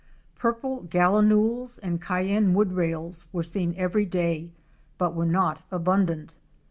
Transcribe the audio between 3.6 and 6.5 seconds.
every day but were not abundant.